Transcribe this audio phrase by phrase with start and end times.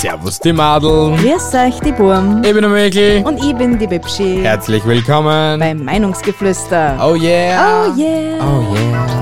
[0.00, 1.14] Servus die Madel.
[1.18, 2.42] Grüß euch, die Burm.
[2.42, 3.22] Ich bin der Mäkel.
[3.22, 4.40] Und ich bin die Bibschi.
[4.40, 5.60] Herzlich willkommen.
[5.60, 6.98] Beim Meinungsgeflüster.
[6.98, 7.84] Oh yeah.
[7.86, 8.42] Oh yeah.
[8.42, 9.20] Oh yeah.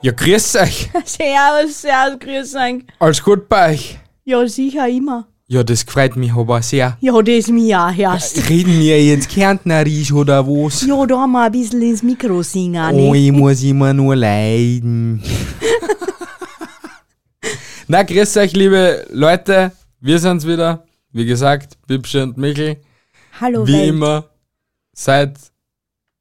[0.00, 0.90] Ja, grüß euch.
[1.04, 2.84] Servus, servus, grüß euch.
[2.98, 4.00] Alles gut bei euch?
[4.24, 5.28] Ja, sicher immer.
[5.52, 6.96] Ja, das freut mich aber sehr.
[7.02, 8.48] Ja, das mir auch erst.
[8.48, 10.80] Reden wir jetzt Kärntnerisch oder was?
[10.86, 13.18] Ja, da haben wir ein bisschen ins Mikro singen, Oh, ne?
[13.18, 15.22] ich muss immer nur leiden.
[17.86, 19.72] Na, grüß euch, liebe Leute.
[20.00, 20.84] Wir sind's wieder.
[21.12, 22.78] Wie gesagt, Bibsche und Michel.
[23.38, 23.88] Hallo, Wie Welt.
[23.90, 24.24] immer,
[24.94, 25.34] seit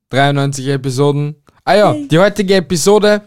[0.09, 1.35] 93 Episoden.
[1.63, 3.21] Ah ja, die heutige Episode.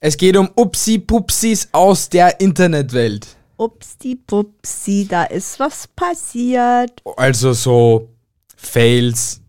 [0.00, 3.26] Es geht um Upsi-Pupsis aus der Internetwelt.
[3.56, 7.02] Upsi, pupsi, da ist was passiert.
[7.16, 8.10] Also so
[8.56, 9.40] Fails,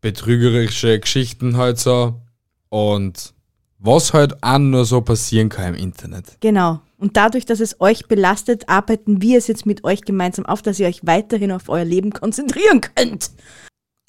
[0.00, 2.20] betrügerische Geschichten halt so.
[2.68, 3.34] Und
[3.78, 6.36] was halt auch nur so passieren kann im Internet.
[6.40, 6.80] Genau.
[6.98, 10.78] Und dadurch, dass es euch belastet, arbeiten wir es jetzt mit euch gemeinsam auf, dass
[10.78, 13.30] ihr euch weiterhin auf euer Leben konzentrieren könnt.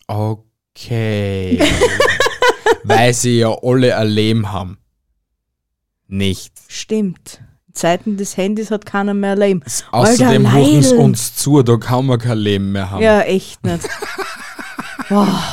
[0.08, 1.64] Okay.
[2.84, 4.78] Weil sie ja alle ein Leben haben.
[6.08, 6.54] Nicht.
[6.68, 7.42] Stimmt.
[7.74, 9.62] Zeiten des Handys hat keiner mehr Leben.
[9.92, 13.02] Außerdem rufen sie uns zu, da kann man kein Leben mehr haben.
[13.02, 13.88] Ja, echt nicht.
[15.10, 15.44] Boah,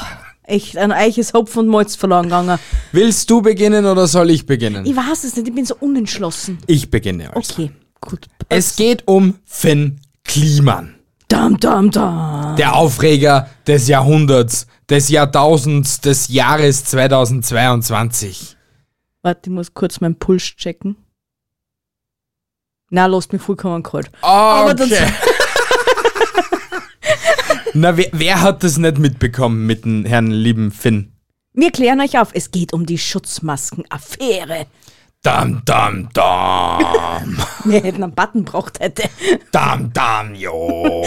[0.42, 2.58] echt, ein eiches Hopf und Malz verloren gegangen.
[2.92, 4.86] Willst du beginnen oder soll ich beginnen?
[4.86, 6.58] Ich weiß es nicht, ich bin so unentschlossen.
[6.66, 7.54] Ich beginne also.
[7.54, 8.26] Okay, gut.
[8.48, 10.94] Es geht um Finn Kliman.
[11.28, 12.56] Dam, dam, dam.
[12.56, 18.56] Der Aufreger des Jahrhunderts, des Jahrtausends, des Jahres 2022.
[19.22, 20.96] Warte, ich muss kurz meinen Puls checken.
[22.90, 24.10] Na, lasst mich vollkommen kalt.
[24.22, 24.74] Okay.
[24.74, 24.90] das-
[27.74, 31.12] Na, wer, wer hat das nicht mitbekommen mit dem Herrn lieben Finn?
[31.52, 34.66] Wir klären euch auf, es geht um die Schutzmaskenaffäre.
[35.22, 37.36] Dam, dam, dam.
[37.64, 39.10] Wir hätten einen Button braucht heute.
[39.50, 41.04] dam, dam, jo.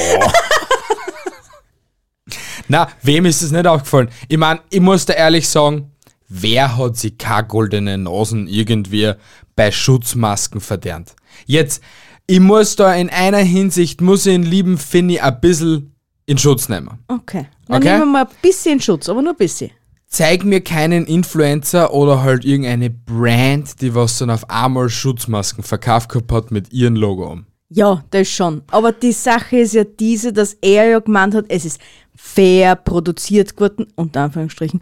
[2.67, 4.09] Na, wem ist es nicht aufgefallen?
[4.27, 5.91] Ich meine, ich muss da ehrlich sagen,
[6.33, 9.13] wer hat sich keine goldene Nasen irgendwie
[9.55, 11.13] bei Schutzmasken verdient?
[11.45, 11.83] Jetzt,
[12.27, 15.93] ich muss da in einer Hinsicht, muss ich den lieben Finny ein bisschen
[16.25, 16.99] in Schutz nehmen.
[17.07, 17.47] Okay.
[17.67, 17.89] Dann Okay.
[17.89, 19.71] nehmen wir mal ein bisschen Schutz, aber nur ein bisschen.
[20.07, 26.09] Zeig mir keinen Influencer oder halt irgendeine Brand, die was dann auf einmal Schutzmasken verkauft
[26.09, 27.45] gehabt hat mit ihrem Logo um.
[27.69, 28.63] Ja, das schon.
[28.71, 31.79] Aber die Sache ist ja diese, dass er ja gemeint hat, es ist
[32.13, 34.81] fair produziert geworden, unter Anführungsstrichen.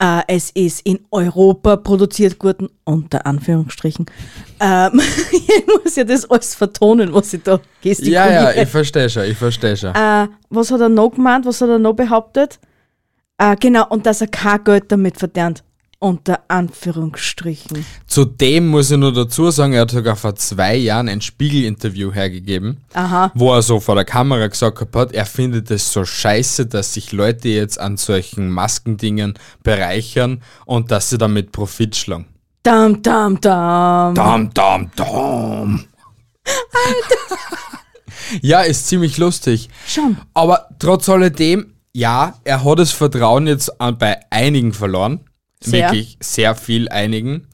[0.00, 4.06] Äh, es ist in Europa produziert geworden, unter Anführungsstrichen.
[4.60, 5.00] Ähm,
[5.32, 8.32] ich muss ja das alles vertonen, was ich da gestikuliere.
[8.32, 9.94] Ja, ja, ich verstehe schon, ich verstehe schon.
[9.94, 11.46] äh, was hat er noch gemeint?
[11.46, 12.60] Was hat er noch behauptet?
[13.38, 15.64] Äh, genau, und dass er kein Geld damit verdient.
[16.00, 17.84] Unter Anführungsstrichen.
[18.06, 22.76] Zudem muss ich nur dazu sagen, er hat sogar vor zwei Jahren ein Spiegel-Interview hergegeben,
[22.94, 23.32] Aha.
[23.34, 27.10] wo er so vor der Kamera gesagt hat, er findet es so scheiße, dass sich
[27.10, 32.26] Leute jetzt an solchen Maskendingen bereichern und dass sie damit Profit schlagen.
[32.62, 34.14] Dam, dam, dam.
[34.14, 35.84] Dam, dam, dam.
[38.40, 39.68] ja, ist ziemlich lustig.
[39.84, 40.16] Schon.
[40.32, 45.27] Aber trotz alledem, ja, er hat das Vertrauen jetzt bei einigen verloren.
[45.62, 45.90] Sehr.
[45.90, 47.46] Wirklich sehr viel einigen.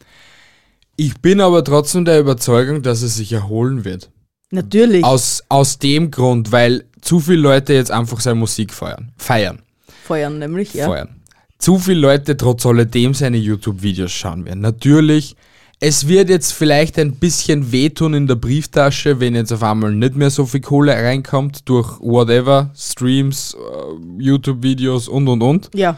[0.97, 4.11] Ich bin aber trotzdem der Überzeugung, dass er sich erholen wird.
[4.51, 5.05] Natürlich.
[5.05, 9.13] Aus, aus dem Grund, weil zu viele Leute jetzt einfach seine Musik feiern.
[9.17, 9.61] Feiern.
[10.05, 10.87] Feuern nämlich, ja.
[10.87, 11.21] Feiern.
[11.59, 14.61] Zu viele Leute trotz alledem seine YouTube-Videos schauen werden.
[14.61, 15.35] Natürlich,
[15.81, 20.15] es wird jetzt vielleicht ein bisschen wehtun in der Brieftasche, wenn jetzt auf einmal nicht
[20.15, 25.71] mehr so viel Kohle reinkommt durch whatever, Streams, äh, YouTube-Videos und und und.
[25.75, 25.97] Ja.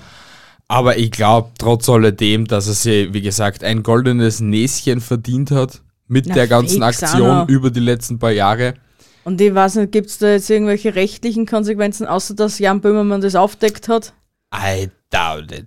[0.69, 5.81] Aber ich glaube trotz alledem, dass er sich, wie gesagt, ein goldenes Näschen verdient hat
[6.09, 8.75] mit Na, der ganzen Aktion über die letzten paar Jahre.
[9.25, 13.21] Und ich weiß nicht, gibt es da jetzt irgendwelche rechtlichen Konsequenzen, außer dass Jan Böhmermann
[13.21, 14.13] das aufdeckt hat?
[14.55, 15.67] I doubt it.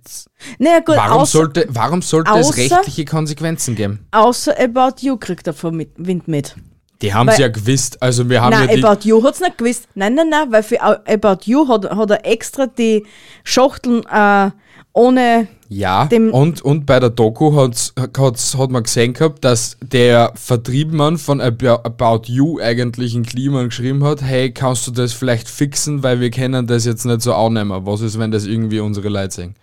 [0.58, 4.06] Naja, gut, Warum außer, sollte, warum sollte es außer- rechtliche Konsequenzen geben?
[4.12, 6.56] außer About You kriegt er vom mit- Wind mit.
[7.02, 8.02] Die haben sie ja gewusst.
[8.02, 9.88] Also wir haben Nein, ja die, About You hat's nicht gewusst.
[9.94, 13.06] Nein, nein, nein, weil für About You hat, hat er extra die
[13.44, 14.50] Schachteln äh,
[14.92, 19.76] ohne Ja, Dem- und, und bei der Doku hat's, hat's, hat man gesehen gehabt, dass
[19.82, 25.12] der Vertriebmann von Abo- About You eigentlich in Kliman geschrieben hat, hey, kannst du das
[25.12, 27.86] vielleicht fixen, weil wir können das jetzt nicht so annehmen.
[27.86, 29.54] Was ist, wenn das irgendwie unsere Leute sehen?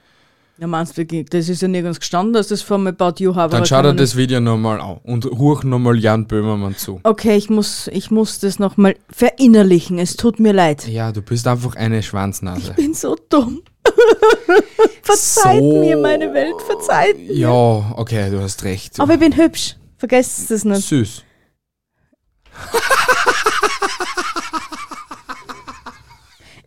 [0.60, 3.52] Ja, meinst du, das ist ja nirgends gestanden, dass das vom About You habe.
[3.56, 7.00] Dann schaut er das Video nochmal an und ruch nochmal Jan Böhmermann zu.
[7.04, 10.00] Okay, ich muss, ich muss das nochmal verinnerlichen.
[10.00, 10.88] Es tut mir leid.
[10.88, 12.72] Ja, du bist einfach eine Schwanznase.
[12.72, 13.62] Ich bin so dumm.
[15.02, 17.34] verzeiht So- mir, meine Welt, verzeiht mir.
[17.34, 19.00] Ja, okay, du hast recht.
[19.00, 19.76] Aber ich bin hübsch.
[19.98, 20.88] Vergesst das nicht.
[20.88, 21.24] Süß.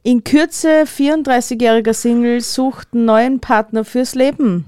[0.03, 4.65] In Kürze 34-jähriger Single sucht einen neuen Partner fürs Leben.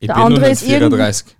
[0.00, 1.36] Ich Der bin andere ist irgendwie- 34.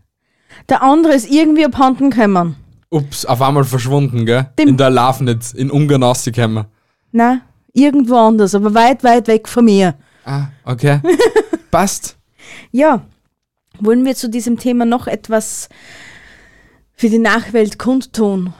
[0.68, 2.56] Der andere ist irgendwie abhanden gekommen.
[2.90, 4.48] Ups, auf einmal verschwunden, gell?
[4.58, 6.66] Dem- in der Lafnitz, in Ungarn rausgekommen.
[7.12, 7.40] Na,
[7.72, 9.94] irgendwo anders, aber weit, weit weg von mir.
[10.26, 11.00] Ah, okay.
[11.70, 12.16] Passt.
[12.72, 13.06] Ja,
[13.80, 15.68] wollen wir zu diesem Thema noch etwas
[16.94, 18.52] für die Nachwelt kundtun?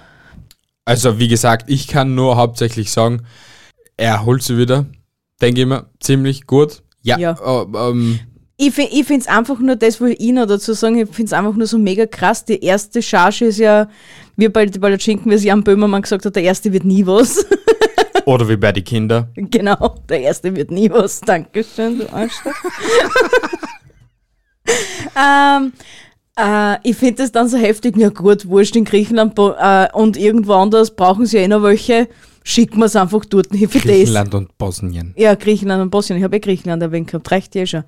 [0.85, 3.27] Also, wie gesagt, ich kann nur hauptsächlich sagen,
[3.97, 4.87] er holt sie wieder.
[5.43, 6.83] Denke ich mir, ziemlich gut.
[7.03, 7.19] Ja.
[7.19, 7.33] Ja.
[7.33, 8.21] äh, ähm,
[8.57, 11.33] Ich, ich finde es einfach nur, das will ich noch dazu sagen, ich finde es
[11.33, 12.45] einfach nur so mega krass.
[12.45, 13.89] Die erste Charge ist ja,
[14.37, 17.45] wie bei den Palatschinken, wie es Jan Böhmermann gesagt hat, der erste wird nie was.
[18.27, 19.29] oder wie bei den Kindern.
[19.35, 21.21] genau, der erste wird nie was.
[21.21, 22.53] Dankeschön, du Arschloch.
[25.17, 25.73] ähm,
[26.37, 30.55] äh, ich finde das dann so heftig, ja gut, wurscht in Griechenland äh, und irgendwo
[30.55, 32.09] anders brauchen sie eh noch welche,
[32.43, 33.87] schicken wir es einfach dort hin für das.
[33.87, 35.15] Griechenland und Bosnien.
[35.17, 36.19] Ja, Griechenland und Bosnien.
[36.19, 37.85] Ich habe eh Griechenland erwähnt gehabt, reicht ja schon.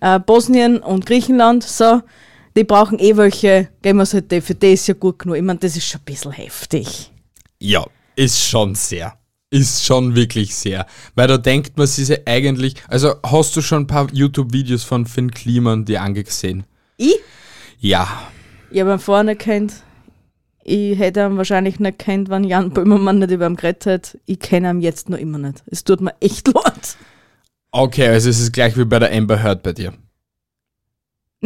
[0.00, 2.02] Äh, Bosnien und Griechenland, so,
[2.56, 5.36] die brauchen eh welche, geben wir es halt die, für ist ja gut genug.
[5.36, 7.12] Ich meine, das ist schon ein bisschen heftig.
[7.60, 7.86] Ja,
[8.16, 9.16] ist schon sehr.
[9.50, 10.86] Ist schon wirklich sehr.
[11.14, 12.74] Weil da denkt man sich ja eigentlich.
[12.88, 16.64] Also, hast du schon ein paar YouTube-Videos von Finn Kliman dir angesehen?
[16.96, 17.18] Ich?
[17.78, 18.08] Ja.
[18.70, 19.74] Ich habe ihn vorher nicht kennt.
[20.64, 24.18] Ich hätte ihn wahrscheinlich nicht kennt, wenn Jan Böhmermann nicht über ihn geredet hätte.
[24.26, 25.62] Ich kenne ihn jetzt noch immer nicht.
[25.66, 26.96] Es tut mir echt leid.
[27.70, 29.92] Okay, also es ist gleich wie bei der Amber Heard bei dir.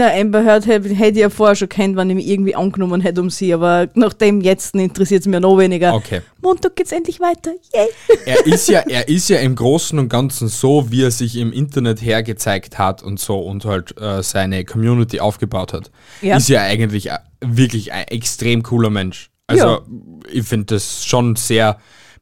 [0.00, 3.02] Na, Amber Heard hätte hätte ich ja vorher schon kennt, wenn ich mich irgendwie angenommen
[3.02, 5.92] hätte um sie, aber nach dem jetzt interessiert es mir noch weniger.
[5.92, 6.22] Okay.
[6.40, 7.50] Montag geht's endlich weiter.
[7.74, 7.88] Yay!
[8.24, 11.52] Er ist ja, er ist ja im Großen und Ganzen so, wie er sich im
[11.52, 15.90] Internet hergezeigt hat und so und halt äh, seine Community aufgebaut hat.
[16.22, 16.38] Ja.
[16.38, 19.30] Ist ja eigentlich äh, wirklich ein extrem cooler Mensch.
[19.48, 19.80] Also Ja.
[20.32, 21.76] ich finde das schon sehr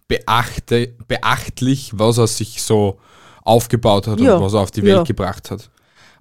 [0.09, 2.99] beachte, beachtlich, was er sich so
[3.45, 4.35] aufgebaut hat Ja.
[4.35, 5.71] und was er auf die Welt gebracht hat.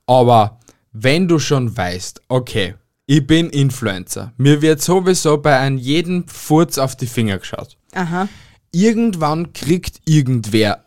[0.05, 0.56] Aber
[1.03, 6.77] wenn du schon weißt, okay, ich bin Influencer, mir wird sowieso bei einem jeden Furz
[6.77, 8.27] auf die Finger geschaut Aha.
[8.71, 10.83] irgendwann kriegt irgendwer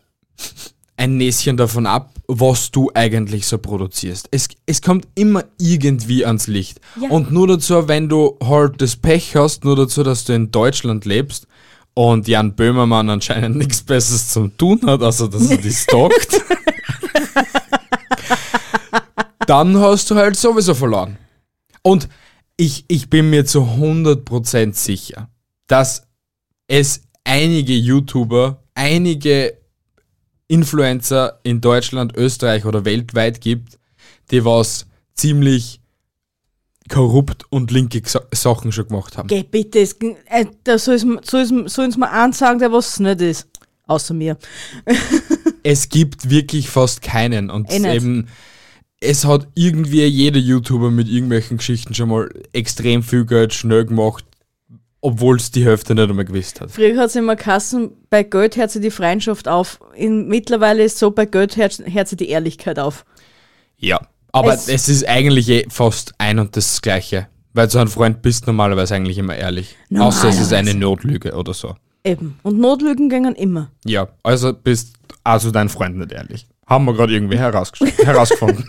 [0.97, 4.27] ein Näschen davon ab, was du eigentlich so produzierst.
[4.31, 6.79] Es, es kommt immer irgendwie ans Licht.
[6.99, 7.09] Ja.
[7.09, 11.05] Und nur dazu, wenn du halt das Pech hast, nur dazu, dass du in Deutschland
[11.05, 11.47] lebst
[11.95, 16.41] und Jan Böhmermann anscheinend nichts Besseres zum tun hat, außer dass er die stalkt,
[19.47, 21.17] dann hast du halt sowieso verloren.
[21.81, 22.07] Und
[22.57, 25.29] ich, ich bin mir zu 100% sicher,
[25.67, 26.07] dass
[26.67, 29.57] es einige YouTuber, einige
[30.47, 33.79] Influencer in Deutschland, Österreich oder weltweit gibt,
[34.31, 34.85] die was
[35.15, 35.81] ziemlich
[36.89, 38.01] korrupt und linke
[38.33, 39.27] Sachen schon gemacht haben.
[39.27, 39.93] Geh bitte, es,
[40.25, 41.21] äh, da sollen
[41.65, 43.47] sie mir eins sagen, der was nicht ist.
[43.87, 44.37] Außer mir.
[45.63, 47.85] Es gibt wirklich fast keinen und nicht.
[47.85, 48.27] eben
[49.01, 54.23] es hat irgendwie jeder YouTuber mit irgendwelchen Geschichten schon mal extrem viel Geld schnell gemacht,
[55.01, 56.71] obwohl es die Hälfte nicht einmal gewusst hat.
[56.71, 59.79] Früher hat es immer Kassen, bei Geld hört sie die Freundschaft auf.
[59.95, 63.03] In, mittlerweile ist es so, bei Geld hört, hört sie die Ehrlichkeit auf.
[63.77, 63.99] Ja,
[64.31, 67.27] aber Es- es, ist eigentlich eh fast ein und das Gleiche.
[67.53, 69.75] Weil so ein Freund bist normalerweise eigentlich immer ehrlich.
[69.93, 71.75] Außer es ist eine Notlüge oder so.
[72.05, 72.39] Eben.
[72.43, 73.71] Und Notlügen gingen immer.
[73.83, 74.93] Ja, also bist
[75.25, 76.47] also dein Freund nicht ehrlich.
[76.71, 77.37] Haben wir gerade irgendwie
[78.05, 78.65] herausgefunden.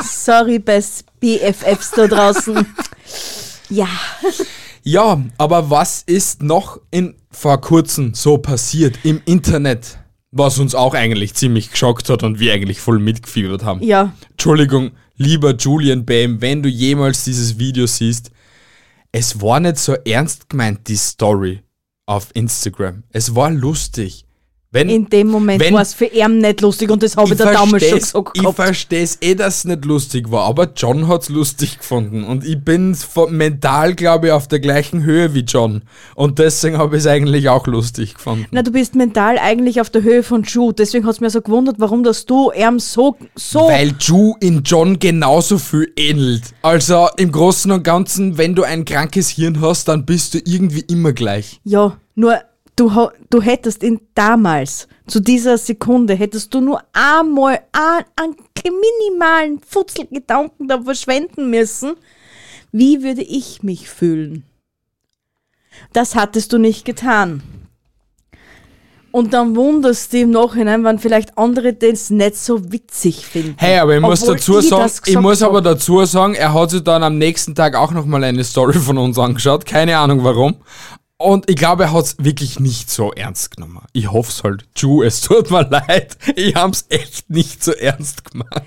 [0.00, 2.64] Sorry, best BFFs da draußen.
[3.68, 3.88] ja.
[4.84, 9.98] ja, aber was ist noch in vor kurzem so passiert im Internet,
[10.30, 13.82] was uns auch eigentlich ziemlich geschockt hat und wir eigentlich voll mitgefiebert haben?
[13.82, 14.12] Ja.
[14.30, 18.30] Entschuldigung, lieber Julian Bam, wenn du jemals dieses Video siehst,
[19.10, 21.64] es war nicht so ernst gemeint, die Story
[22.06, 23.02] auf Instagram.
[23.10, 24.26] Es war lustig.
[24.74, 27.52] Wenn, In dem Moment war es für ihn nicht lustig und das habe ich, der
[27.52, 31.28] damals schon gesagt ich verstehe es eh, dass es nicht lustig war, aber John hat's
[31.28, 32.96] lustig gefunden und ich bin
[33.28, 35.82] mental, glaube ich, auf der gleichen Höhe wie John
[36.16, 38.46] und deswegen habe ich es eigentlich auch lustig gefunden.
[38.50, 41.40] Na, du bist mental eigentlich auf der Höhe von Jude, deswegen hat es mir so
[41.40, 46.52] gewundert, warum dass du ihm so, so Weil Ju in John genauso viel ähnelt.
[46.62, 50.80] Also im Großen und Ganzen, wenn du ein krankes Hirn hast, dann bist du irgendwie
[50.88, 51.60] immer gleich.
[51.62, 52.40] Ja, nur
[52.76, 59.60] du, du hättest ihn damals, zu dieser Sekunde, hättest du nur einmal ein- einen minimalen
[59.66, 61.94] Futzelgedanken da verschwenden müssen.
[62.72, 64.44] Wie würde ich mich fühlen?
[65.92, 67.42] Das hattest du nicht getan.
[69.12, 73.54] Und dann wunderst du im Nachhinein, wenn vielleicht andere das nicht so witzig finden.
[73.58, 76.82] Hey, aber ich muss dazu ich sagen, ich muss aber dazu sagen, er hat sich
[76.82, 79.66] dann am nächsten Tag auch nochmal eine Story von uns angeschaut.
[79.66, 80.56] Keine Ahnung warum.
[81.16, 83.80] Und ich glaube, er hat es wirklich nicht so ernst genommen.
[83.92, 84.64] Ich hoffe es halt.
[84.76, 86.16] Ju, es tut mir leid.
[86.36, 88.62] Ich hab's echt nicht so ernst gemacht.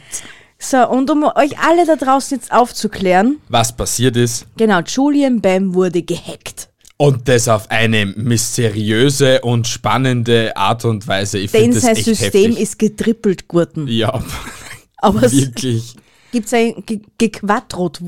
[0.59, 4.47] So, und um euch alle da draußen jetzt aufzuklären, Was passiert ist.
[4.57, 6.69] genau, Julian Bam wurde gehackt.
[6.99, 11.37] Und das auf eine mysteriöse und spannende Art und Weise.
[11.37, 12.59] Ich Denn sein System heftig.
[12.59, 13.87] ist getrippelt geworden.
[13.87, 14.23] Ja,
[14.97, 15.95] Aber es wirklich.
[16.31, 17.99] gibt ein ge- gequattrot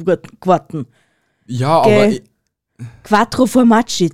[0.42, 0.88] geworden.
[1.46, 2.22] Ja, Ge-
[2.80, 4.10] aber Quattro Formaggi.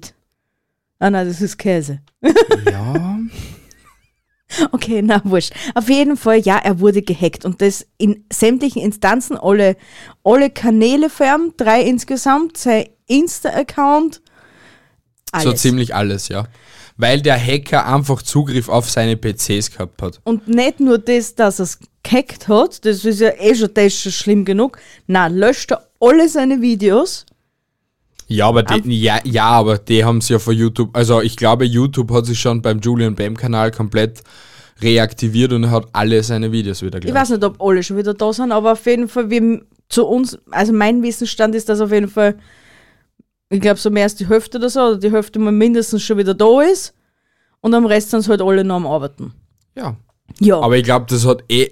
[1.00, 2.00] Ah nein, das ist Käse.
[2.22, 3.20] ja.
[4.72, 5.52] Okay, na wurscht.
[5.74, 9.76] Auf jeden Fall, ja, er wurde gehackt und das in sämtlichen Instanzen, alle,
[10.24, 14.22] alle Kanäle für ihn, drei insgesamt, sein Insta-Account,
[15.42, 16.48] So ziemlich alles, ja.
[16.96, 20.22] Weil der Hacker einfach Zugriff auf seine PCs gehabt hat.
[20.24, 23.94] Und nicht nur das, dass er es gehackt hat, das ist ja eh schon, das
[23.94, 24.78] schon schlimm genug.
[25.08, 27.26] Na, löscht er alle seine Videos.
[28.28, 31.66] Ja, aber die, ja, ja, aber die haben sie ja von YouTube, also ich glaube,
[31.66, 34.24] YouTube hat sich schon beim Julian Bam Kanal komplett
[34.82, 37.14] reaktiviert und er hat alle seine Videos wieder Ich gleich.
[37.14, 40.38] weiß nicht, ob alle schon wieder da sind, aber auf jeden Fall, wie zu uns,
[40.52, 42.36] also mein Wissensstand ist, dass auf jeden Fall,
[43.50, 46.18] ich glaube, so mehr als die Hälfte oder so, oder die Hälfte mal mindestens schon
[46.18, 46.94] wieder da ist.
[47.62, 49.34] Und am Rest sind sie halt alle noch am Arbeiten.
[49.76, 49.96] Ja.
[50.40, 51.70] Ja, Aber ich glaube, das hat eh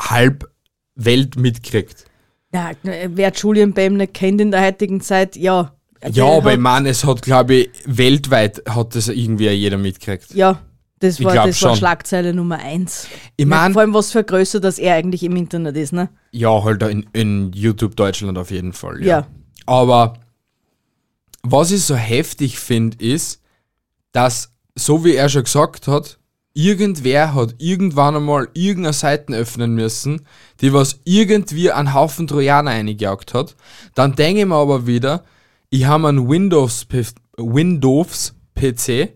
[0.00, 0.50] halb
[0.96, 2.04] Welt mitgekriegt.
[2.52, 5.72] ja wer Julian Bam nicht kennt in der heutigen Zeit, ja.
[6.12, 10.34] Ja, aber ich meine, es hat, glaube ich, weltweit hat das irgendwie jeder mitgekriegt.
[10.34, 10.60] Ja,
[10.98, 11.76] das war, das war.
[11.76, 13.06] Schlagzeile Nummer eins.
[13.36, 16.08] Ich Vor meine, allem, was für Größe, dass er eigentlich im Internet ist, ne?
[16.36, 19.00] ja, halt in, in YouTube Deutschland auf jeden Fall.
[19.00, 19.06] Ja.
[19.06, 19.26] Ja.
[19.64, 20.14] Aber
[21.42, 23.42] was ich so heftig finde, ist,
[24.12, 26.18] dass, so wie er schon gesagt hat,
[26.52, 30.26] irgendwer hat irgendwann einmal irgendeine Seiten öffnen müssen,
[30.60, 33.56] die was irgendwie einen Haufen Trojaner eingejagt hat.
[33.94, 35.24] Dann denke ich mir aber wieder,
[35.70, 36.86] ich habe einen Windows,
[37.36, 39.10] Windows PC,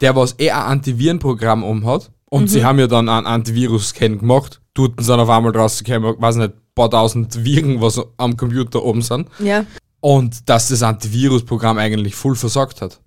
[0.00, 2.10] der was eh ein Antivirenprogramm um hat.
[2.30, 4.60] Und sie haben ja dann einen Antivirus-Scan gemacht.
[4.74, 9.02] Dort sind auf einmal rausgekommen, weiß nicht, ein paar tausend Viren, was am Computer oben
[9.02, 9.28] sind.
[9.40, 9.66] Ja.
[9.98, 13.00] Und dass das Antivirusprogramm eigentlich voll versagt hat.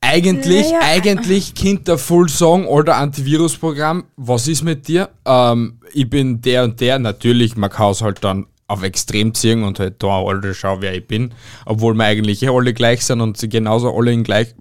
[0.00, 0.80] Eigentlich, Naja.
[0.82, 5.10] eigentlich könnte der voll sagen, alter Antivirusprogramm, was ist mit dir?
[5.24, 6.98] Ähm, ich bin der und der.
[6.98, 10.94] Natürlich, man kann es halt dann auf extrem ziehen und halt da, alter, schau, wer
[10.94, 11.34] ich bin.
[11.66, 14.54] Obwohl wir eigentlich eh alle gleich sind und sie genauso alle in gleich,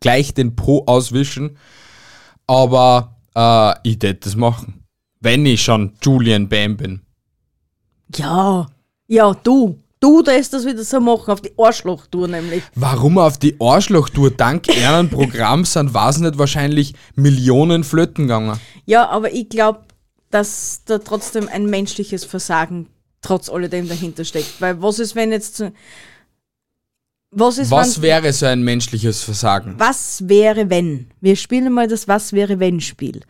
[0.00, 1.56] gleich den Po auswischen.
[2.46, 4.84] Aber äh, ich tät das machen.
[5.20, 7.00] Wenn ich schon Julian Bam bin.
[8.14, 8.66] Ja.
[9.06, 9.80] Ja, du.
[10.00, 12.62] Du darfst das wieder so machen, auf die Arschlochtour nämlich.
[12.74, 18.60] Warum auf die Arschlochtour dank einem Programm sind, weiß nicht, wahrscheinlich Millionen Flöten gegangen.
[18.84, 19.80] Ja, aber ich glaube,
[20.30, 22.88] dass da trotzdem ein menschliches Versagen
[23.24, 24.60] trotz alledem dahinter steckt.
[24.60, 25.64] Weil was ist, wenn jetzt.
[27.36, 29.74] Was ist, Was wäre so ein menschliches Versagen?
[29.78, 31.08] was wäre, wenn?
[31.20, 33.22] Wir spielen mal das Was wäre, wenn Spiel.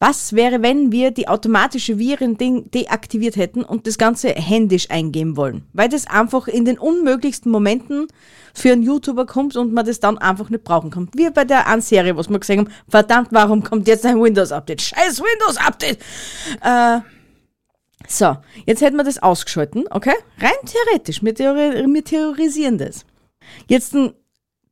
[0.00, 5.64] Was wäre, wenn wir die automatische Viren-Ding deaktiviert hätten und das Ganze händisch eingeben wollen?
[5.72, 8.06] Weil das einfach in den unmöglichsten Momenten
[8.54, 11.08] für einen YouTuber kommt und man das dann einfach nicht brauchen kann.
[11.14, 12.72] Wie bei der einen Serie, was wir gesehen haben.
[12.88, 14.80] Verdammt, warum kommt jetzt ein Windows-Update?
[14.82, 15.98] Scheiß Windows-Update!
[16.62, 17.00] Äh,
[18.08, 18.36] so,
[18.66, 20.14] jetzt hätten wir das ausgeschalten, okay?
[20.40, 23.04] Rein theoretisch, wir, theori wir theorisieren das.
[23.68, 24.12] Jetzt n-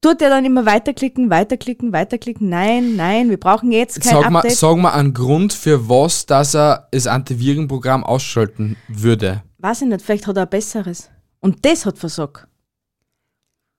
[0.01, 2.49] tut er dann immer weiterklicken, weiterklicken, weiterklicken.
[2.49, 4.57] Nein, nein, wir brauchen jetzt kein Sag mal, Update.
[4.57, 9.43] sag mal einen Grund, für was, dass er das Antivirenprogramm ausschalten würde.
[9.59, 11.11] Weiß ich nicht, vielleicht hat er ein besseres.
[11.41, 12.47] Und das hat versagt.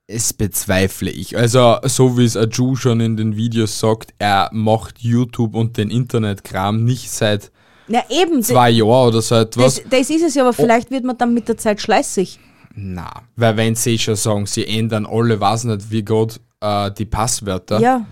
[0.09, 1.35] Es bezweifle ich.
[1.37, 5.89] Also, so wie es Aju schon in den Videos sagt, er macht YouTube und den
[5.89, 7.51] Internetkram nicht seit
[7.87, 8.43] Ja, eben.
[8.43, 9.75] zwei Jahren oder so etwas.
[9.75, 12.39] das, das ist es ja, aber vielleicht wird man dann mit der Zeit schleißig.
[12.75, 17.05] Na, weil wenn sie schon sagen, sie ändern alle, weiß nicht wie Gott, äh, die
[17.05, 17.79] Passwörter.
[17.79, 18.05] Ja,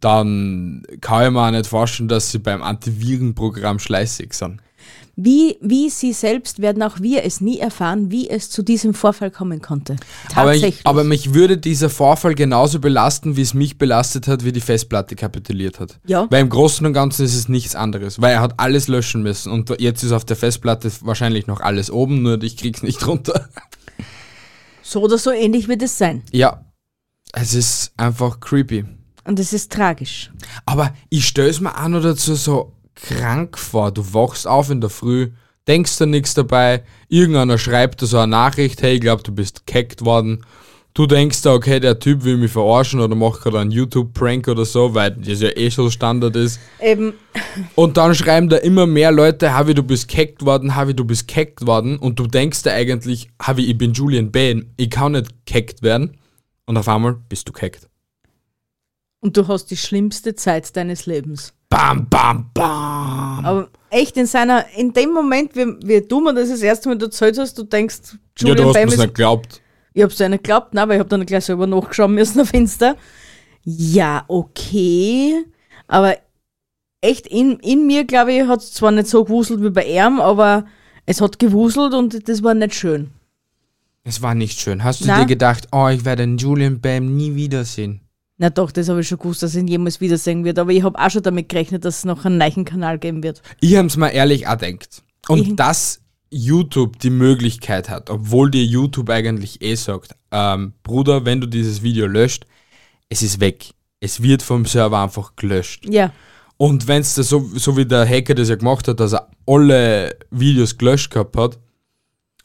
[0.00, 4.60] dann kann ich mir auch nicht vorstellen, dass sie beim Antivirenprogramm schleißig sind.
[5.20, 9.32] Wie, wie sie selbst werden auch wir es nie erfahren, wie es zu diesem Vorfall
[9.32, 9.96] kommen konnte.
[10.36, 10.78] Aber, Tatsächlich.
[10.78, 14.60] ich, aber mich würde dieser Vorfall genauso belasten, wie es mich belastet hat, wie die
[14.60, 15.98] Festplatte kapituliert hat.
[16.06, 16.28] Ja.
[16.30, 19.50] Weil im Großen und Ganzen ist es nichts anderes, weil er hat alles löschen müssen
[19.50, 23.48] und jetzt ist auf der Festplatte wahrscheinlich noch alles oben, nur ich krieg's nicht runter.
[24.82, 26.22] so oder so ähnlich wird es sein.
[26.30, 26.64] Ja,
[27.32, 28.84] es ist einfach creepy.
[29.24, 30.30] Und es ist tragisch.
[30.64, 33.92] Aber ich stell's mir auch noch dazu so krank vor.
[33.92, 35.30] Du wachst auf in der Früh,
[35.66, 39.66] denkst da nichts dabei, irgendeiner schreibt dir so eine Nachricht, hey, ich glaube, du bist
[39.66, 40.44] gehackt worden.
[40.94, 44.64] Du denkst da, okay, der Typ will mich verarschen oder macht gerade einen YouTube-Prank oder
[44.64, 46.58] so, weil das ja eh schon Standard ist.
[46.82, 47.12] Eben,
[47.76, 51.28] Und dann schreiben da immer mehr Leute, Havi, du bist gehackt worden, Havi, du bist
[51.28, 51.98] gehackt worden.
[51.98, 56.16] Und du denkst da eigentlich, Havi, ich bin Julian Bain, ich kann nicht gehackt werden.
[56.66, 57.88] Und auf einmal bist du gehackt.
[59.20, 61.52] Und du hast die schlimmste Zeit deines Lebens.
[61.68, 63.44] Bam, bam, bam.
[63.44, 67.00] Aber echt in seiner, in dem Moment, wie, wie du mir das das erste Mal
[67.02, 67.98] erzählt hast, du denkst,
[68.38, 69.60] Ja, Julian du hast Bam ist nicht geglaubt.
[69.92, 72.54] Ich hab's ja nicht geglaubt, nein, weil ich hab dann gleich selber nachgeschaut müssen auf
[72.54, 72.94] Insta.
[73.64, 75.44] Ja, okay.
[75.88, 76.16] Aber
[77.00, 80.20] echt in, in mir, glaube ich, hat es zwar nicht so gewuselt wie bei ihm,
[80.20, 80.64] aber
[81.06, 83.10] es hat gewuselt und das war nicht schön.
[84.04, 84.84] Es war nicht schön.
[84.84, 85.20] Hast du Na?
[85.20, 88.00] dir gedacht, oh, ich werde den Julian Bam nie wiedersehen?
[88.40, 90.82] Na doch, das habe ich schon gewusst, dass ich ihn jemals wiedersehen wird, aber ich
[90.84, 93.42] habe auch schon damit gerechnet, dass es noch einen neuen Kanal geben wird.
[93.60, 95.02] Ich hab's mir ehrlich auch gedacht.
[95.28, 101.24] Und Ich- dass YouTube die Möglichkeit hat, obwohl dir YouTube eigentlich eh sagt, ähm, Bruder,
[101.24, 102.44] wenn du dieses Video löscht,
[103.08, 103.70] es ist weg.
[104.00, 105.84] Es wird vom Server einfach gelöscht.
[105.88, 106.12] Ja,
[106.60, 110.16] Und wenn es so, so wie der Hacker das ja gemacht hat, dass er alle
[110.30, 111.56] Videos gelöscht gehabt hat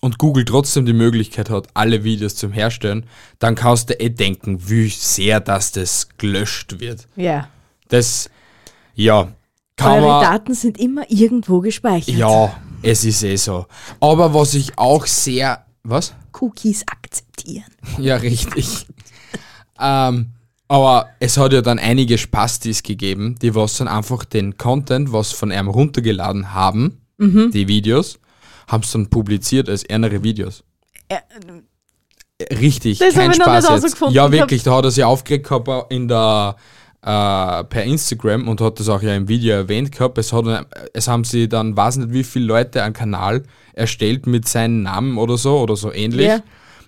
[0.03, 3.05] und Google trotzdem die Möglichkeit hat, alle Videos zum Herstellen,
[3.39, 7.07] dann kannst du eh denken, wie sehr dass das gelöscht wird.
[7.15, 7.47] ja.
[7.87, 8.29] Das,
[8.95, 9.31] ja,
[9.75, 10.23] kann Eure man.
[10.23, 12.15] Daten sind immer irgendwo gespeichert.
[12.15, 13.67] Ja, es ist eh so.
[13.99, 15.65] Aber was ich auch sehr.
[15.83, 16.13] Was?
[16.39, 17.65] Cookies akzeptieren.
[17.99, 18.87] Ja, richtig.
[19.79, 20.31] ähm,
[20.67, 25.31] aber es hat ja dann einige Spastis gegeben, die was dann einfach den Content, was
[25.33, 28.19] von einem runtergeladen haben, die Videos,
[28.67, 30.63] haben es dann publiziert als ärmere Videos.
[32.51, 34.01] Richtig, Das kein Spaß jetzt.
[34.09, 36.55] Ja, wirklich, da hat er sich aufgeregt gehabt in der
[37.03, 40.17] äh, per Instagram und hat das auch ja im Video erwähnt gehabt.
[40.17, 44.47] Es, hat, es haben sie dann, weiß nicht wie viele Leute einen Kanal erstellt mit
[44.47, 46.27] seinem Namen oder so oder so ähnlich.
[46.27, 46.39] Ja.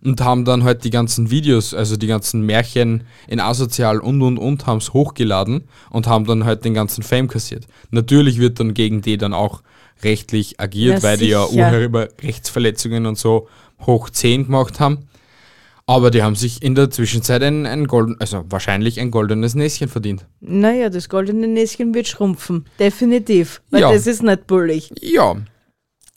[0.03, 4.37] Und haben dann halt die ganzen Videos, also die ganzen Märchen in Asozial und und
[4.37, 7.65] und, haben es hochgeladen und haben dann halt den ganzen Fame kassiert.
[7.89, 9.63] Natürlich wird dann gegen die dann auch
[10.03, 11.71] rechtlich agiert, Ja, weil die ja sicher.
[11.71, 13.47] Urheberrechtsverletzungen und so
[13.85, 15.07] hoch 10 gemacht haben.
[15.87, 19.87] Aber die haben sich in der Zwischenzeit ein, ein golden, also wahrscheinlich ein goldenes Näschen
[19.87, 20.25] verdient.
[20.39, 22.65] Naja, das goldene Näschen wird schrumpfen.
[22.79, 23.61] Definitiv.
[23.69, 23.91] Weil Ja.
[23.93, 24.91] das ist nicht bullig.
[24.99, 25.35] Ja.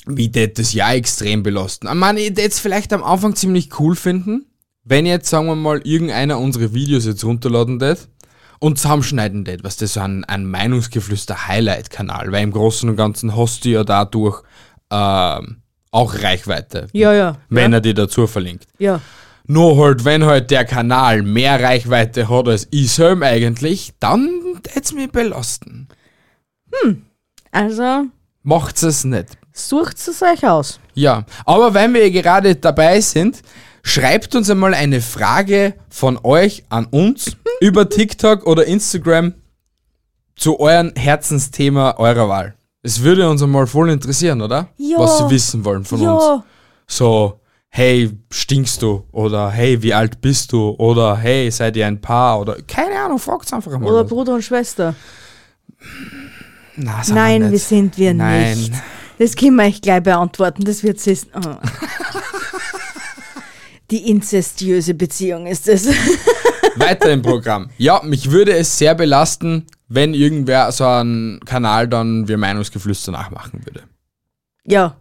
[0.07, 1.87] Wie tät das ja extrem belasten.
[1.87, 4.47] Ich meine, ich es vielleicht am Anfang ziemlich cool finden,
[4.85, 8.09] wenn jetzt, sagen wir mal, irgendeiner unsere Videos jetzt runterladen tät
[8.61, 13.65] und zusammenschneiden tät, was das so ein, ein Meinungsgeflüster-Highlight-Kanal, weil im Großen und Ganzen hast
[13.65, 14.43] du ja dadurch
[14.91, 17.37] ähm, auch Reichweite, Ja, ja.
[17.49, 17.79] wenn ja.
[17.79, 18.67] er dir dazu verlinkt.
[18.79, 19.01] Ja.
[19.47, 24.29] Nur halt, wenn halt der Kanal mehr Reichweite hat als ich selber eigentlich, dann
[24.63, 25.89] tät's mich belasten.
[27.51, 28.05] Also,
[28.43, 29.39] Macht's es nicht.
[29.53, 30.81] sucht es euch aus.
[30.95, 33.41] Ja, aber wenn wir gerade dabei sind,
[33.83, 39.35] schreibt uns einmal eine Frage von euch an uns über TikTok oder Instagram
[40.37, 42.55] zu eurem Herzensthema eurer Wahl.
[42.83, 44.69] Es würde uns einmal voll interessieren, oder?
[44.77, 44.99] Ja.
[44.99, 46.07] Was sie wissen wollen von uns.
[46.23, 46.45] Ja.
[46.87, 49.05] So, hey, stinkst du?
[49.13, 50.71] Oder hey, wie alt bist du?
[50.79, 52.41] Oder hey, seid ihr ein Paar?
[52.41, 53.91] Oder keine Ahnung, fragt's einfach einmal.
[53.93, 54.09] Oder was.
[54.09, 54.95] Bruder und Schwester.
[56.77, 57.65] Na, Nein, wir nicht.
[57.67, 58.57] sind wir Nein.
[58.57, 58.73] nicht.
[59.19, 60.65] Das können wir euch gleich beantworten.
[60.65, 61.19] Das wird sie.
[61.35, 61.41] Oh.
[63.91, 65.89] Die inzestiöse Beziehung ist es.
[66.77, 67.71] Weiter im Programm.
[67.79, 73.65] Ja, mich würde es sehr belasten, wenn irgendwer so einen Kanal dann wie Meinungsgeflüster nachmachen
[73.65, 73.83] würde.
[74.65, 74.97] ja.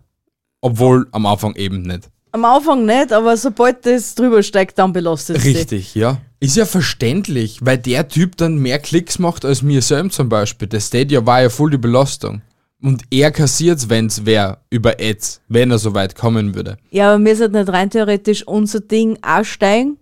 [0.59, 2.09] Obwohl am Anfang eben nicht.
[2.31, 5.55] Am Anfang nicht, aber sobald das drüber steigt, dann belastet es dich.
[5.55, 6.19] Richtig, ja.
[6.39, 10.67] Ist ja verständlich, weil der Typ dann mehr Klicks macht als mir selbst zum Beispiel.
[10.67, 12.41] Der Stadia war ja voll die Belastung.
[12.81, 16.77] Und er kassiert's, wenn's wer über Ads, wenn er so weit kommen würde.
[16.91, 19.97] Ja, aber wir sind nicht rein theoretisch unser Ding aussteigen,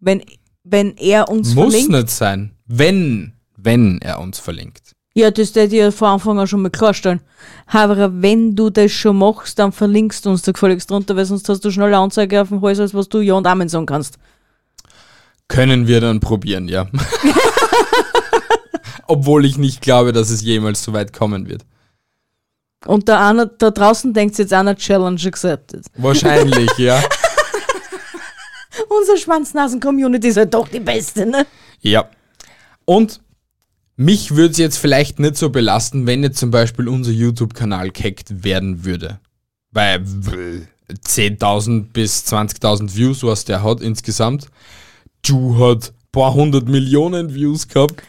[0.00, 0.22] wenn,
[0.64, 1.92] wenn er uns Muss verlinkt.
[1.92, 2.52] nicht sein.
[2.66, 4.92] Wenn, wenn er uns verlinkt.
[5.14, 7.20] Ja, das hätte ich ja von Anfang an schon mal klarstellen.
[7.66, 11.48] Aber wenn du das schon machst, dann verlinkst du uns da gefälligst drunter, weil sonst
[11.48, 13.86] hast du schnell eine Anzeige auf dem Hals, als was du Ja und Amen sagen
[13.86, 14.18] kannst.
[15.48, 16.86] Können wir dann probieren, ja.
[19.06, 21.64] Obwohl ich nicht glaube, dass es jemals so weit kommen wird.
[22.88, 25.84] Und da, einer, da draußen denkt jetzt einer Challenge accepted.
[25.98, 27.02] Wahrscheinlich, ja.
[28.88, 31.46] Unser Schwanznasen-Community ist halt doch die beste, ne?
[31.82, 32.08] Ja.
[32.86, 33.20] Und
[33.96, 38.42] mich würde es jetzt vielleicht nicht so belasten, wenn jetzt zum Beispiel unser YouTube-Kanal gehackt
[38.42, 39.20] werden würde.
[39.70, 44.46] Weil äh, 10.000 bis 20.000 Views, was der hat insgesamt.
[45.20, 48.02] Du hat paar hundert Millionen Views gehabt.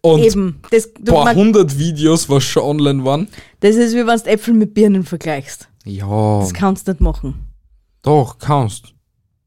[0.00, 0.60] Und Eben.
[0.70, 3.28] Das, du, paar man, hundert Videos, was schon online waren.
[3.60, 5.68] das ist wie wenn du Äpfel mit Birnen vergleichst.
[5.84, 7.34] Ja, Das kannst du nicht machen.
[8.02, 8.94] doch, kannst.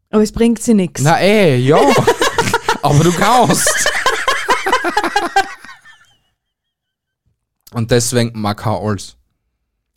[0.10, 1.02] Aber es bringt sie nichts.
[1.02, 1.78] Na ey, ja.
[2.82, 3.70] Aber du kannst.
[7.74, 9.16] Und deswegen mag ich auch alles.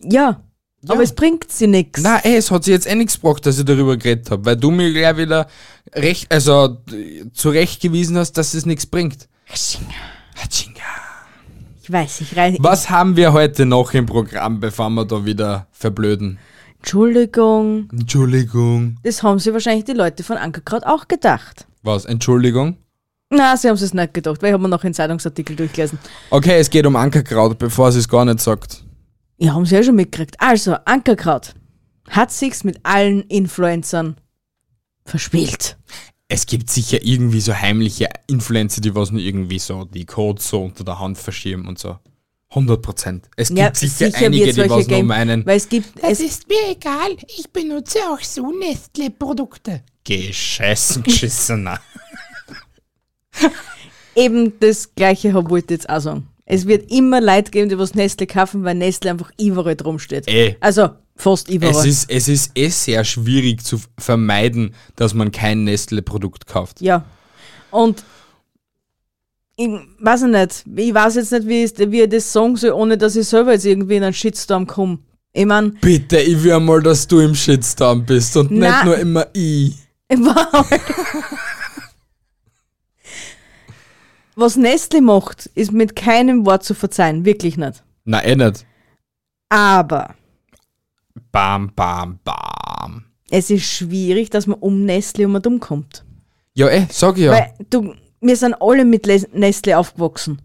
[0.00, 0.40] Ja.
[0.86, 2.00] Aber es bringt sie nichts.
[2.02, 4.56] Na ey, es hat sich jetzt eh nichts gebracht, dass ich darüber geredet habe, weil
[4.56, 5.48] du mir gleich wieder
[5.94, 9.28] recht, also d- zurechtgewiesen hast, dass es nichts bringt.
[10.34, 10.80] Hatschinga.
[11.82, 12.56] Ich weiß, ich rein.
[12.60, 16.38] Was haben wir heute noch im Programm, bevor wir da wieder verblöden?
[16.78, 17.88] Entschuldigung.
[17.92, 18.98] Entschuldigung.
[19.02, 21.66] Das haben sich wahrscheinlich die Leute von Ankerkraut auch gedacht.
[21.82, 22.04] Was?
[22.04, 22.76] Entschuldigung?
[23.30, 25.98] Na, sie haben es nicht gedacht, weil ich habe mir noch einen Zeitungsartikel durchgelesen.
[26.30, 28.84] Okay, es geht um Ankerkraut, bevor sie es gar nicht sagt.
[29.38, 30.36] Ja, haben sie ja schon mitgekriegt.
[30.38, 31.54] Also, Ankerkraut
[32.10, 34.16] hat sich's mit allen Influencern
[35.04, 35.76] verspielt.
[36.34, 40.64] Es gibt sicher irgendwie so heimliche Influencer, die was nur irgendwie so die Codes so
[40.64, 41.96] unter der Hand verschieben und so.
[42.48, 43.28] 100 Prozent.
[43.36, 45.46] Es gibt Ja, sicher, sicher einige, die was nur geben, meinen.
[45.46, 49.82] Weil es gibt, es, ist mir egal, ich benutze auch so Nestle-Produkte.
[50.02, 51.80] Geschissen, geschissener.
[54.16, 56.28] eben das Gleiche wollte ich jetzt auch sagen.
[56.46, 60.26] Es wird immer Leute geben, die was Nestle kaufen, weil Nestle einfach überall drum steht.
[60.26, 60.56] Eh.
[60.58, 61.86] Also, fast Es überall.
[61.88, 66.80] ist, es ist eh sehr schwierig zu vermeiden, dass man kein Nestle-Produkt kauft.
[66.80, 67.04] Ja.
[67.70, 68.04] Und
[69.56, 69.68] ich
[70.00, 72.98] weiß ich nicht, ich weiß jetzt nicht, wie ich, wie ich das sagen soll, ohne
[72.98, 74.98] dass ich selber jetzt irgendwie in einen Shitstorm komme.
[75.32, 78.68] Ich mein, Bitte, ich will mal, dass du im Shitstorm bist und Na.
[78.70, 79.76] nicht nur immer ich.
[84.36, 87.82] was Nestle macht, ist mit keinem Wort zu verzeihen, wirklich nicht.
[88.04, 88.64] Na, eh nicht.
[89.48, 90.14] Aber
[91.34, 93.06] Bam, bam, bam.
[93.28, 96.04] es ist schwierig, dass man um Nestle um und um kommt.
[96.54, 97.32] Ja, eh, sag ich ja.
[97.32, 100.40] Weil du, wir sind alle mit Les- Nestle aufgewachsen.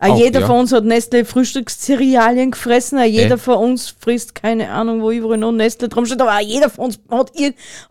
[0.00, 0.46] Auch Auch, jeder ja.
[0.48, 3.38] von uns hat Nestle Frühstückscerealien gefressen, auch jeder Eh.
[3.38, 6.86] von uns frisst keine Ahnung, wo überall noch Nestle drum steht, aber auch jeder von
[6.86, 7.30] uns hat,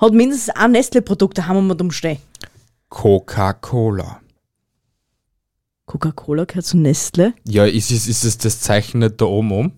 [0.02, 2.18] hat mindestens ein Nestle-Produkt daheim wir drum stehen.
[2.90, 4.20] Coca-Cola.
[5.86, 7.34] Coca-Cola gehört zu Nestle?
[7.48, 9.72] Ja, ist es, ist es das Zeichen nicht da oben um?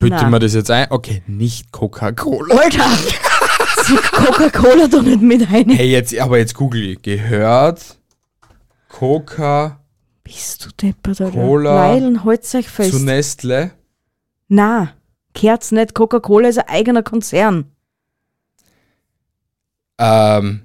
[0.00, 0.86] Bitte mir das jetzt ein?
[0.90, 2.56] Okay, nicht Coca-Cola.
[2.56, 2.84] Alter!
[4.12, 5.68] Coca-Cola doch nicht mit rein.
[5.68, 7.02] Hey, jetzt, aber jetzt google ich.
[7.02, 7.98] Gehört
[8.88, 9.80] Coca
[10.24, 11.38] Bist du deppert, Alter?
[11.38, 12.92] Cola Weilen, halt's euch fest.
[12.92, 13.72] zu Nestle?
[14.48, 14.94] Na,
[15.34, 15.94] gehört's nicht.
[15.94, 17.70] Coca-Cola ist ein eigener Konzern.
[19.98, 20.62] Ähm.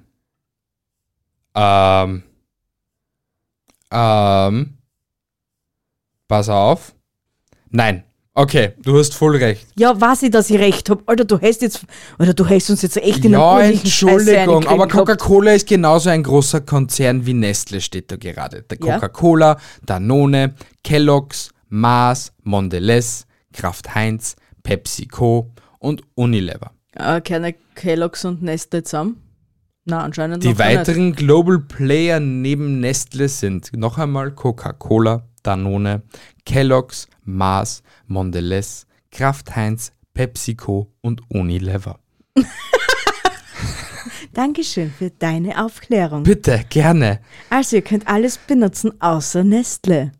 [1.54, 2.22] Ähm.
[3.90, 4.78] Ähm.
[6.26, 6.94] Pass auf.
[7.68, 8.02] Nein.
[8.38, 9.66] Okay, du hast voll recht.
[9.78, 11.08] Ja, weiß ich, dass ich recht hab.
[11.08, 11.86] Alter, du hast jetzt,
[12.18, 14.88] Alter, du hast uns jetzt echt in Ja, einen ordentlichen Scheiße Entschuldigung, aber.
[14.88, 18.62] Coca-Cola ist genauso ein großer Konzern wie Nestle, steht da gerade.
[18.64, 18.96] Der Ja.
[18.96, 26.72] Coca-Cola, Danone, Kellogg's, Mars, Mondelez, Kraft Heinz, PepsiCo und Unilever.
[26.92, 29.22] Äh, keine Kellogg's und Nestle zusammen?
[29.86, 30.78] Na, anscheinend Die gar nicht.
[30.80, 36.02] weiteren Global Player neben Nestle sind noch einmal Coca-Cola, Danone,
[36.44, 41.98] Kellogg's, Mars, Mondelez, Kraft Heinz, PepsiCo und Unilever.
[44.32, 46.22] Dankeschön für deine Aufklärung.
[46.22, 47.20] Bitte, gerne.
[47.48, 50.12] Also, ihr könnt alles benutzen außer Nestle.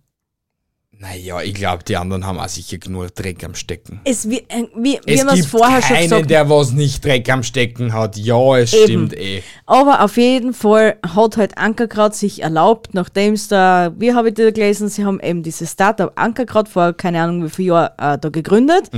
[0.99, 4.01] Naja, ich glaube, die anderen haben auch sicher genug Dreck am Stecken.
[4.05, 7.31] Es wie, äh, wie, wie Es gibt vorher schon keinen, gesagt der was nicht Dreck
[7.31, 8.17] am Stecken hat.
[8.17, 8.85] Ja, es Eben.
[8.85, 9.43] stimmt eh.
[9.67, 14.35] Aber auf jeden Fall hat halt Ankerkraut sich erlaubt, nachdem es da, wie habe ich
[14.35, 18.19] da gelesen, sie haben eben dieses Startup Ankerkraut vor keine Ahnung wie viel Jahren äh,
[18.19, 18.91] da gegründet.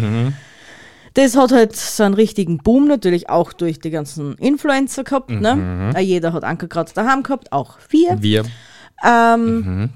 [1.14, 5.30] Das hat halt so einen richtigen Boom natürlich auch durch die ganzen Influencer gehabt.
[5.30, 5.92] Ne?
[5.96, 8.22] Äh, jeder hat Ankerkraut daheim gehabt, auch wir.
[8.22, 8.44] Wir.
[9.04, 9.90] Ähm,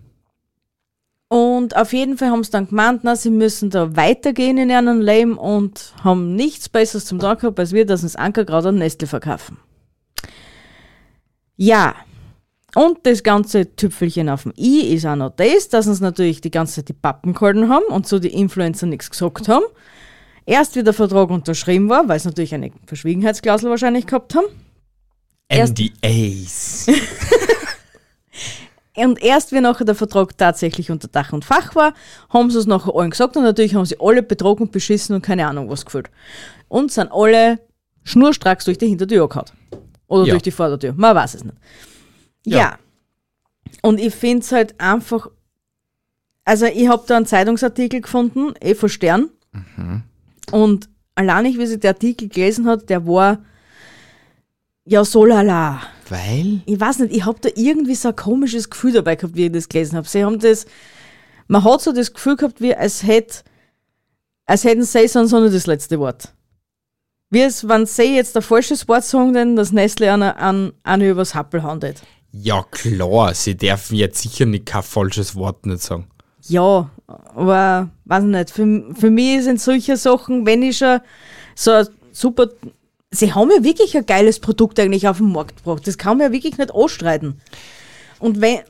[1.32, 5.00] Und auf jeden Fall haben sie dann gemeint, na, sie müssen da weitergehen in ihrem
[5.00, 9.06] Leben und haben nichts Besseres zum Tag gehabt, als wir, dass das Ankerkraut an Nestle
[9.06, 9.56] verkaufen.
[11.56, 11.94] Ja.
[12.74, 16.50] Und das ganze Tüpfelchen auf dem I ist auch noch das, dass uns natürlich die
[16.50, 19.64] ganze Zeit die Pappen gehalten haben und so die Influencer nichts gesagt haben.
[20.44, 24.48] Erst wie der Vertrag unterschrieben war, weil sie natürlich eine Verschwiegenheitsklausel wahrscheinlich gehabt haben.
[25.48, 26.88] Erst- NDAs.
[28.96, 31.94] und erst wie nachher der Vertrag tatsächlich unter Dach und Fach war,
[32.30, 35.22] haben sie es nachher allen gesagt und natürlich haben sie alle betrogen und beschissen und
[35.22, 36.10] keine Ahnung was gefühlt.
[36.68, 37.58] Und sind alle
[38.04, 39.46] schnurstracks durch die Hintertür gehauen.
[40.08, 40.30] Oder Ja.
[40.32, 40.92] durch die Vordertür.
[40.96, 41.56] Man weiß es nicht.
[42.44, 42.58] Ja.
[42.58, 42.78] Ja.
[43.80, 45.28] Und ich finde es halt einfach.
[46.44, 49.30] Also, ich habe da einen Zeitungsartikel gefunden, eh von Stern.
[50.50, 53.38] Und allein ich, wie sie der Artikel gelesen hat, der war
[54.84, 55.80] ja so lala.
[56.12, 56.60] Weil?
[56.66, 59.52] Ich weiß nicht, ich habe da irgendwie so ein komisches Gefühl dabei gehabt, wie ich
[59.52, 60.06] das gelesen habe.
[60.06, 60.66] Sie haben das,
[61.48, 63.38] man hat so das Gefühl gehabt, wie als hätte,
[64.44, 66.34] als hätten sie sonst so nicht das letzte Wort.
[67.30, 71.00] Wie es, wenn sie jetzt ein falsches Wort sagen, denn das Nestle einer an, an
[71.00, 72.02] übers Happel handelt.
[72.30, 76.08] Ja, klar, sie dürfen jetzt sicher nicht kein falsches Wort nicht sagen.
[76.42, 81.00] Ja, aber weiß nicht, für, für mich sind solche Sachen, wenn ich schon
[81.54, 82.50] so ein super.
[83.14, 85.86] Sie haben ja wirklich ein geiles Produkt eigentlich auf den Markt gebracht.
[85.86, 87.40] Das kann man ja wirklich nicht anstreiten.
[88.18, 88.60] Und wenn.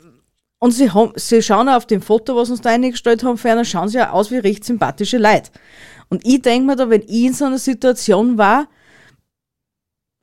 [0.59, 3.88] Und sie, haben, sie schauen auf dem Foto, was uns da eingestellt haben, ferner schauen
[3.88, 5.50] sie ja aus wie recht sympathische Leute.
[6.09, 8.68] Und ich denke mir da, wenn ich in so einer Situation war,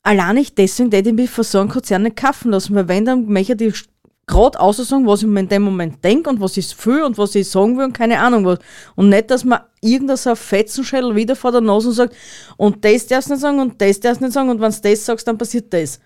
[0.02, 3.04] allein nicht deswegen, hätte ich mich von so einem Konzern nicht kaufen lassen, weil wenn,
[3.04, 3.84] dann möchte ich
[4.30, 7.36] gerade aussagen, was ich mir in dem Moment denke und was ich fühle und was
[7.36, 8.60] ich sagen will und keine Ahnung was.
[8.96, 12.16] Und nicht, dass man irgendein so Fetzenschädel wieder vor der Nase und sagt,
[12.56, 14.78] und das darfst du nicht sagen und das darfst du nicht sagen und wenn du
[14.82, 16.00] das sagst, dann passiert das.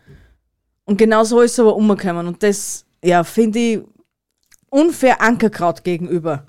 [0.85, 2.27] Und genau so ist es aber umgekommen.
[2.27, 3.79] Und das, ja, finde ich
[4.69, 6.47] unfair Ankerkraut gegenüber.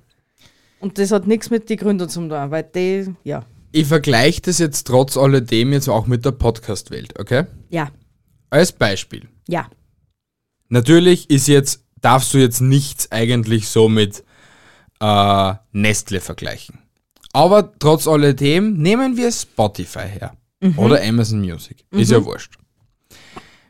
[0.81, 4.59] Und das hat nichts mit den Gründern zu tun, weil die, ja, Ich vergleiche das
[4.59, 7.45] jetzt trotz alledem jetzt auch mit der Podcast-Welt, okay?
[7.71, 7.89] ja,
[8.51, 9.29] Als Beispiel.
[9.49, 9.67] ja,
[10.75, 14.25] Natürlich ist jetzt, darfst du jetzt nichts eigentlich so mit
[14.99, 16.81] äh, Nestle vergleichen.
[17.33, 20.37] Aber trotz alledem nehmen wir Spotify her.
[20.77, 21.85] Oder Amazon Music.
[21.93, 22.55] Ist ja wurscht.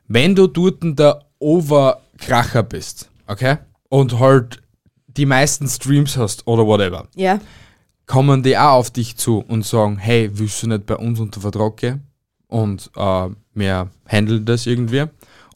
[0.08, 3.58] Wenn du dort der Overkracher bist, okay?
[3.90, 4.62] Und halt
[5.06, 7.38] die meisten Streams hast oder whatever, ja,
[8.06, 11.42] kommen die auch auf dich zu und sagen, hey, willst du nicht bei uns unter
[11.42, 12.06] Vertrag gehen?
[12.46, 15.04] Und äh, wir handeln das irgendwie.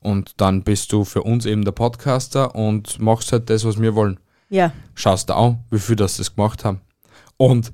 [0.00, 3.94] Und dann bist du für uns eben der Podcaster und machst halt das, was wir
[3.94, 4.20] wollen.
[4.48, 4.72] ja.
[4.94, 6.80] Schaust an, wie viel das das gemacht haben.
[7.36, 7.72] Und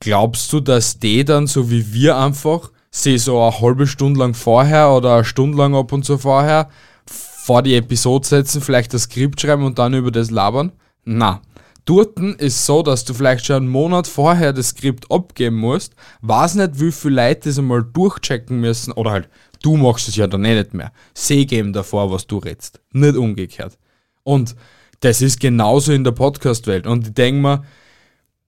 [0.00, 4.34] glaubst du, dass die dann, so wie wir einfach, sie so eine halbe Stunde lang
[4.34, 6.68] vorher oder eine Stunde lang ab und zu vorher
[7.06, 10.72] vor die Episode setzen, vielleicht das Skript schreiben und dann über das labern?
[11.04, 11.40] Na.
[11.86, 16.56] Dorten ist so, dass du vielleicht schon einen Monat vorher das Skript abgeben musst, weiß
[16.56, 19.28] nicht, wie viele Leute das einmal durchchecken müssen, oder halt,
[19.62, 20.92] du machst es ja dann eh nicht mehr.
[21.14, 23.78] Sie geben davor, was du redst, nicht umgekehrt.
[24.22, 24.56] Und
[25.00, 26.86] das ist genauso in der Podcast-Welt.
[26.86, 27.64] Und ich denke mir,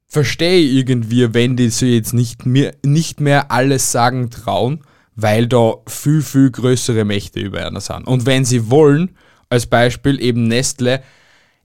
[0.06, 5.46] verstehe ich irgendwie, wenn die so jetzt nicht mehr, nicht mehr alles sagen trauen, weil
[5.46, 8.06] da viel, viel größere Mächte über einer sind.
[8.06, 9.16] Und wenn sie wollen,
[9.48, 11.02] als Beispiel eben Nestle,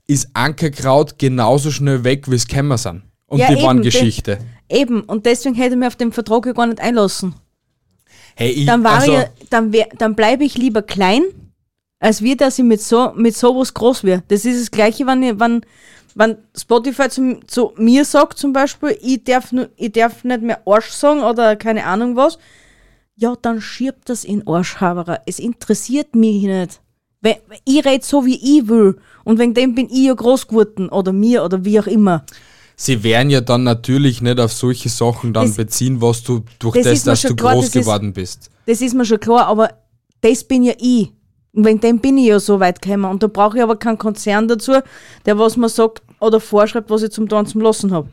[0.06, 3.02] ist Ankerkraut genauso schnell weg, wie es Kämmer sind.
[3.26, 4.38] Und Ja, die waren eben, Geschichte.
[4.70, 7.34] Eben, und deswegen hätte ich mir auf den Vertrag ja gar nicht einlassen.
[8.38, 11.24] Hey, ich, Dann also, ich, dann, wär, dann bleibe ich lieber klein,
[11.98, 14.22] als wir, dass ich mit so mit sowas groß wäre.
[14.28, 15.62] Das ist das Gleiche, wenn, wenn,
[16.14, 20.90] wenn Spotify zu, zu mir sagt zum Beispiel, ich darf, ich darf nicht mehr Arsch
[20.90, 22.38] sagen oder keine Ahnung was.
[23.16, 25.22] Ja, dann schiebt das in Arschhaberer.
[25.26, 26.80] Es interessiert mich nicht.
[27.20, 29.00] Weil ich rede so, wie ich will.
[29.24, 30.90] Und wegen dem bin ich ja groß geworden.
[30.90, 32.24] Oder mir oder wie auch immer.
[32.80, 36.76] Sie werden ja dann natürlich nicht auf solche Sachen dann Das- beziehen, was du durch
[36.76, 38.50] das das, dass du klar, groß das ist- geworden bist.
[38.66, 39.70] Das ist mir schon klar, aber
[40.20, 41.12] das bin ja ich.
[41.52, 43.06] Und wegen dem bin ich ja so weit gekommen.
[43.10, 44.74] Und da brauche ich aber keinen Konzern dazu,
[45.26, 48.08] der was mir sagt oder vorschreibt, was ich zum Tun zum Lassen habe.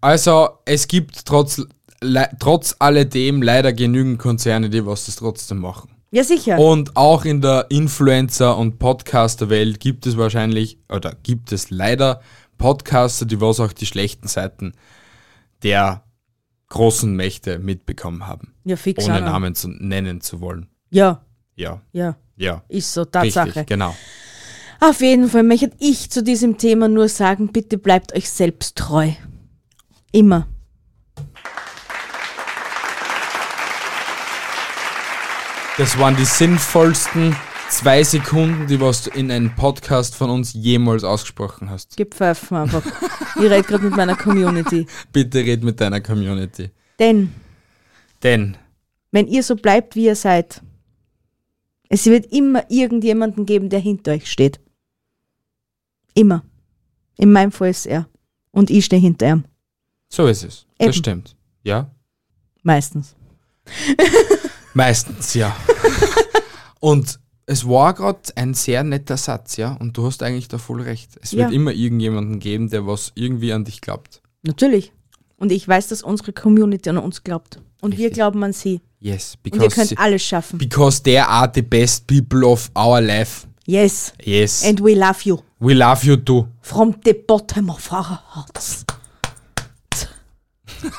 [0.00, 1.60] Also, es gibt trotz,
[2.00, 5.90] le, trotz alledem leider genügend Konzerne, die was das trotzdem machen.
[6.12, 6.58] Ja, sicher.
[6.58, 12.20] Und auch in der Influencer- und Podcaster-Welt gibt es wahrscheinlich, oder gibt es leider
[12.62, 14.72] Podcaster, die was auch die schlechten Seiten
[15.64, 16.04] der
[16.68, 18.54] großen Mächte mitbekommen haben.
[18.64, 19.04] ja, fix.
[19.04, 19.20] Ohne.
[19.20, 20.68] Namen zu nennen zu wollen.
[20.90, 21.24] Ja,
[21.56, 22.62] Ja, ja, ja.
[22.68, 23.48] ist so, Tatsache.
[23.48, 23.94] Richtig, genau.
[24.80, 29.10] Auf jeden Fall möchte ich zu diesem Thema nur sagen, bitte bleibt euch selbst treu.
[30.12, 30.46] Immer.
[35.78, 37.34] Das waren die sinnvollsten
[37.72, 41.96] zwei Sekunden, die was du in einem Podcast von uns jemals ausgesprochen hast.
[41.96, 42.84] Gib Pfeifen einfach.
[43.36, 44.86] ich rede gerade mit meiner Community.
[45.12, 46.70] Bitte red mit deiner Community.
[46.98, 47.32] Denn
[48.22, 48.56] Denn
[49.10, 50.62] wenn ihr so bleibt, wie ihr seid,
[51.88, 54.60] es wird immer irgendjemanden geben, der hinter euch steht.
[56.14, 56.44] Immer.
[57.18, 58.08] In meinem Fall ist er.
[58.50, 59.44] Und ich stehe hinter ihm.
[60.08, 60.66] so ist es.
[60.78, 60.88] Eben.
[60.88, 61.36] Das stimmt.
[61.62, 61.90] Ja?
[62.62, 63.16] Meistens.
[64.74, 65.54] Meistens, ja.
[66.80, 70.80] Und es war gerade ein sehr netter Satz, ja, und du hast eigentlich da voll
[70.82, 71.10] recht.
[71.20, 71.54] Es wird Ja.
[71.54, 74.22] immer irgendjemanden geben, der was irgendwie an dich glaubt.
[74.42, 74.92] Natürlich.
[75.36, 77.60] Und ich weiß, dass unsere Community an uns glaubt.
[77.80, 78.14] Und wir Richtig.
[78.14, 78.80] glauben an sie.
[79.00, 80.58] Yes, Und ihr because, könnt alles schaffen.
[80.58, 83.46] because they are the best people of our life.
[83.66, 84.12] Yes.
[84.22, 85.38] Yes, And we love you.
[85.58, 86.46] we love you too.
[86.60, 88.84] From the bottom of our hearts.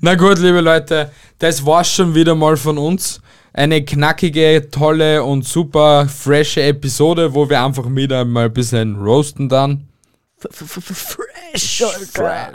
[0.00, 3.20] Na gut, liebe Leute, das war's schon wieder mal von uns.
[3.52, 9.48] Eine knackige, tolle und super frische Episode, wo wir einfach wieder mal ein bisschen roasten
[9.48, 9.88] dann.
[10.38, 12.54] Fresh, Alter.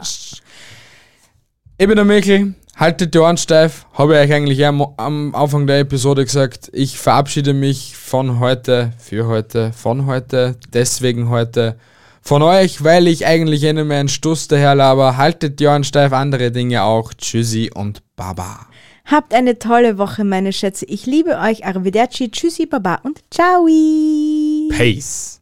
[1.78, 5.68] Ich bin der Michael, haltet die Ohren steif, habe ich euch eigentlich am, am Anfang
[5.68, 6.72] der Episode gesagt.
[6.72, 11.78] Ich verabschiede mich von heute, für heute, von heute, deswegen heute,
[12.22, 15.18] von euch, weil ich eigentlich eh nicht mehr einen Stuss daherlaber.
[15.18, 17.14] Haltet die Ohren steif, andere Dinge auch.
[17.14, 18.68] Tschüssi und Baba.
[19.06, 20.86] Habt eine tolle Woche, meine Schätze.
[20.86, 21.66] Ich liebe euch.
[21.66, 23.68] Arrivederci, tschüssi, baba und ciao.
[24.70, 25.42] Peace.